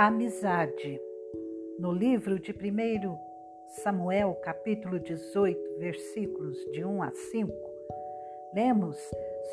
Amizade. 0.00 1.00
No 1.76 1.90
livro 1.90 2.38
de 2.38 2.52
1 2.52 3.18
Samuel, 3.82 4.32
capítulo 4.44 5.00
18, 5.00 5.60
versículos 5.80 6.56
de 6.70 6.84
1 6.84 7.02
a 7.02 7.10
5, 7.10 7.52
lemos 8.54 8.96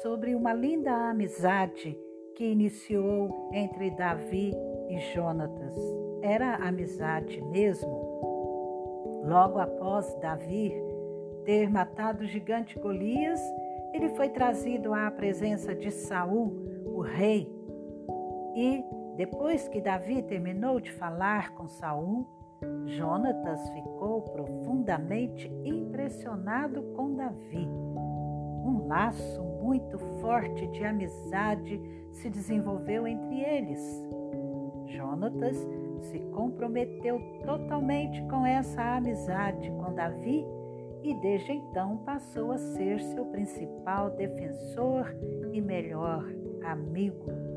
sobre 0.04 0.36
uma 0.36 0.54
linda 0.54 1.10
amizade 1.10 1.98
que 2.36 2.46
iniciou 2.46 3.50
entre 3.54 3.90
Davi 3.90 4.54
e 4.88 5.00
Jonatas. 5.16 5.76
Era 6.22 6.58
amizade 6.58 7.42
mesmo. 7.42 9.24
Logo 9.26 9.58
após 9.58 10.14
Davi 10.20 10.72
ter 11.44 11.72
matado 11.72 12.24
o 12.24 12.28
gigante 12.28 12.78
Golias, 12.78 13.42
ele 13.96 14.10
foi 14.10 14.30
trazido 14.30 14.94
à 14.94 15.10
presença 15.10 15.74
de 15.74 15.90
Saul, 15.90 16.54
o 16.86 17.02
rei, 17.02 17.52
e 18.56 18.86
depois 19.18 19.68
que 19.70 19.82
Davi 19.82 20.22
terminou 20.24 20.80
de 20.80 20.92
falar 20.92 21.52
com 21.52 21.68
Saul, 21.68 22.28
Jonatas 22.86 23.70
ficou 23.70 24.22
profundamente 24.22 25.48
impressionado 25.64 26.82
com 26.96 27.16
Davi. 27.16 27.68
Um 27.68 28.88
laço 28.88 29.42
muito 29.62 29.98
forte 30.20 30.68
de 30.68 30.84
amizade 30.84 31.80
se 32.12 32.30
desenvolveu 32.30 33.08
entre 33.08 33.42
eles. 33.42 33.82
Jonatas 34.88 35.58
se 36.02 36.20
comprometeu 36.34 37.20
totalmente 37.46 38.22
com 38.28 38.46
essa 38.46 38.98
amizade 38.98 39.70
com 39.72 39.94
Davi 39.94 40.46
e 41.04 41.14
desde 41.22 41.54
então 41.54 41.98
passou 41.98 42.52
a 42.52 42.58
ser 42.58 43.00
seu 43.00 43.26
principal 43.26 44.10
defensor 44.12 45.16
e 45.54 45.62
melhor 45.62 46.26
amigo 46.64 47.55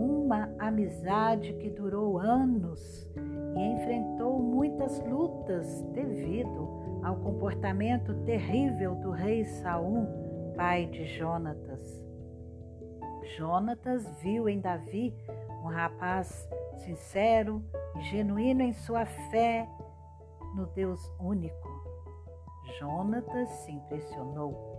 uma 0.00 0.48
amizade 0.58 1.52
que 1.54 1.68
durou 1.68 2.18
anos 2.18 3.06
e 3.54 3.60
enfrentou 3.60 4.38
muitas 4.38 4.98
lutas 5.06 5.82
devido 5.92 7.02
ao 7.02 7.16
comportamento 7.16 8.14
terrível 8.24 8.94
do 8.94 9.10
rei 9.10 9.44
Saul, 9.44 10.06
pai 10.56 10.86
de 10.86 11.04
Jonatas. 11.18 12.02
Jonatas 13.36 14.08
viu 14.22 14.48
em 14.48 14.60
Davi 14.60 15.14
um 15.62 15.68
rapaz 15.68 16.48
sincero 16.76 17.62
e 17.96 18.02
genuíno 18.04 18.62
em 18.62 18.72
sua 18.72 19.04
fé 19.04 19.68
no 20.54 20.66
Deus 20.66 21.00
único. 21.20 21.68
Jonatas 22.78 23.48
se 23.50 23.72
impressionou. 23.72 24.70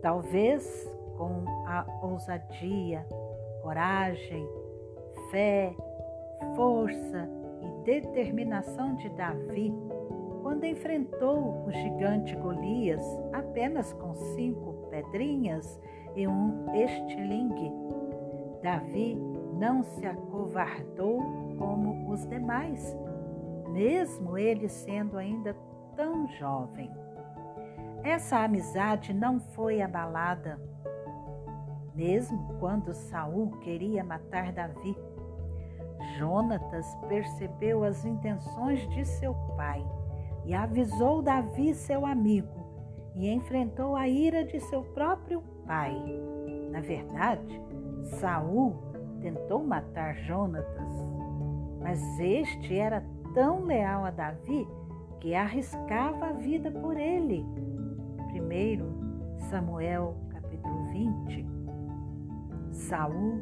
Talvez 0.00 0.88
com 1.16 1.44
a 1.66 1.84
ousadia 2.02 3.06
coragem, 3.66 4.48
fé, 5.28 5.74
força 6.54 7.28
e 7.60 7.84
determinação 7.84 8.94
de 8.94 9.08
Davi 9.08 9.74
quando 10.40 10.64
enfrentou 10.64 11.66
o 11.66 11.72
gigante 11.72 12.36
Golias 12.36 13.02
apenas 13.32 13.92
com 13.94 14.14
cinco 14.36 14.86
pedrinhas 14.88 15.80
e 16.14 16.28
um 16.28 16.64
estilingue. 16.76 17.72
Davi 18.62 19.16
não 19.54 19.82
se 19.82 20.06
acovardou 20.06 21.20
como 21.58 22.08
os 22.12 22.24
demais, 22.28 22.96
mesmo 23.72 24.38
ele 24.38 24.68
sendo 24.68 25.18
ainda 25.18 25.56
tão 25.96 26.28
jovem. 26.38 26.88
Essa 28.04 28.44
amizade 28.44 29.12
não 29.12 29.40
foi 29.40 29.82
abalada 29.82 30.56
mesmo 31.96 32.54
quando 32.60 32.92
Saul 32.92 33.50
queria 33.62 34.04
matar 34.04 34.52
Davi. 34.52 34.96
Jonatas 36.18 36.86
percebeu 37.08 37.82
as 37.82 38.04
intenções 38.04 38.86
de 38.90 39.04
seu 39.04 39.34
pai 39.56 39.84
e 40.44 40.54
avisou 40.54 41.22
Davi, 41.22 41.74
seu 41.74 42.06
amigo, 42.06 42.66
e 43.14 43.28
enfrentou 43.28 43.96
a 43.96 44.06
ira 44.06 44.44
de 44.44 44.60
seu 44.60 44.82
próprio 44.82 45.42
pai. 45.66 45.96
Na 46.70 46.80
verdade, 46.80 47.60
Saul 48.20 48.76
tentou 49.20 49.64
matar 49.64 50.14
Jonatas, 50.18 51.06
mas 51.80 52.20
este 52.20 52.76
era 52.76 53.02
tão 53.34 53.64
leal 53.64 54.04
a 54.04 54.10
Davi 54.10 54.68
que 55.20 55.34
arriscava 55.34 56.26
a 56.26 56.32
vida 56.32 56.70
por 56.70 56.96
ele. 56.96 57.44
Primeiro 58.28 58.86
Samuel 59.50 60.14
capítulo 60.30 60.84
20, 60.92 61.55
Saul 62.76 63.40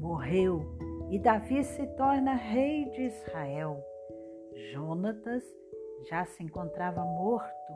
morreu 0.00 0.62
e 1.10 1.18
Davi 1.18 1.62
se 1.62 1.86
torna 1.96 2.34
rei 2.34 2.86
de 2.86 3.02
Israel. 3.02 3.84
Jonatas 4.72 5.44
já 6.08 6.24
se 6.24 6.42
encontrava 6.42 7.04
morto. 7.04 7.72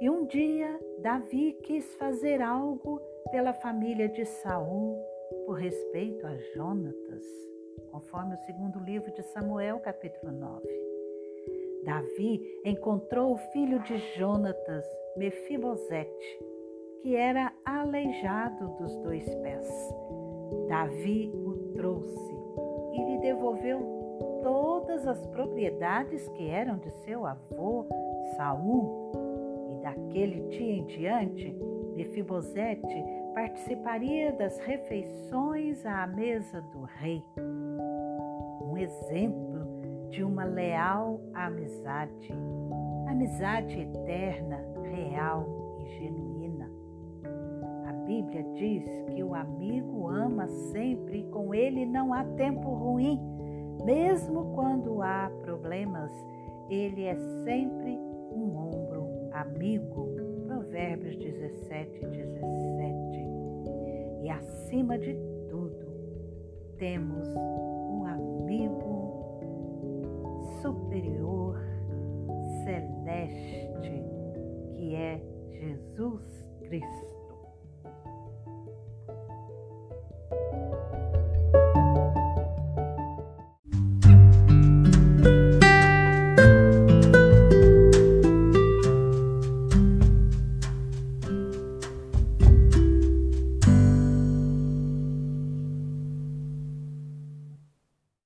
E 0.00 0.08
um 0.08 0.26
dia 0.26 0.80
Davi 1.00 1.52
quis 1.62 1.94
fazer 1.96 2.40
algo 2.40 3.00
pela 3.30 3.52
família 3.52 4.08
de 4.08 4.24
Saul 4.24 4.98
por 5.44 5.58
respeito 5.58 6.26
a 6.26 6.34
Jonatas, 6.54 7.24
conforme 7.90 8.34
o 8.34 8.38
segundo 8.46 8.80
livro 8.80 9.12
de 9.12 9.22
Samuel, 9.22 9.80
capítulo 9.80 10.32
9. 10.32 10.66
Davi 11.84 12.60
encontrou 12.64 13.34
o 13.34 13.38
filho 13.52 13.80
de 13.82 13.98
Jonatas, 14.16 14.84
Mefibosete, 15.16 16.55
que 17.02 17.16
era 17.16 17.52
aleijado 17.64 18.68
dos 18.78 18.96
dois 18.98 19.24
pés. 19.36 19.68
Davi 20.68 21.30
o 21.34 21.72
trouxe 21.74 22.36
e 22.92 23.04
lhe 23.04 23.18
devolveu 23.18 23.80
todas 24.42 25.06
as 25.06 25.26
propriedades 25.26 26.28
que 26.30 26.48
eram 26.48 26.78
de 26.78 26.90
seu 27.04 27.26
avô 27.26 27.86
Saul. 28.36 29.12
E 29.70 29.82
daquele 29.82 30.40
dia 30.48 30.72
em 30.72 30.84
diante, 30.84 31.56
Mefibosete 31.96 33.04
participaria 33.34 34.32
das 34.32 34.58
refeições 34.60 35.84
à 35.84 36.06
mesa 36.06 36.60
do 36.72 36.82
rei. 36.82 37.22
Um 38.62 38.76
exemplo 38.76 39.66
de 40.10 40.22
uma 40.22 40.44
leal 40.44 41.20
amizade, 41.34 42.32
amizade 43.08 43.80
eterna, 43.80 44.64
real 44.84 45.46
e 45.80 45.86
genuína. 45.98 46.25
Bíblia 48.26 48.42
diz 48.54 48.84
que 49.14 49.22
o 49.22 49.34
amigo 49.34 50.08
ama 50.08 50.46
sempre 50.48 51.20
e 51.20 51.30
com 51.30 51.54
ele 51.54 51.86
não 51.86 52.12
há 52.12 52.24
tempo 52.24 52.68
ruim. 52.70 53.20
Mesmo 53.84 54.52
quando 54.54 55.00
há 55.02 55.30
problemas, 55.42 56.10
ele 56.68 57.04
é 57.04 57.14
sempre 57.44 57.98
um 58.32 58.56
ombro 58.56 59.06
amigo. 59.32 60.08
Provérbios 60.46 61.16
17, 61.16 62.00
17. 62.00 63.26
E 64.22 64.30
acima 64.30 64.98
de 64.98 65.14
tudo, 65.48 65.86
temos 66.78 67.28
um 67.28 68.04
amigo 68.06 68.96
superior, 70.60 71.60
celeste, 72.64 73.70
que 74.74 74.94
é 74.94 75.20
Jesus 75.50 76.44
Cristo. 76.62 77.15